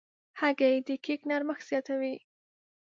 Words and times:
هګۍ 0.39 0.75
د 0.87 0.89
کیک 1.05 1.21
نرمښت 1.29 1.63
زیاتوي. 1.69 2.15